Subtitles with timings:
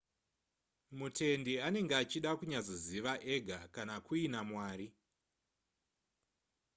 [0.97, 4.87] mutendi anenge achida kunyatsoziva ega kana kuina mwari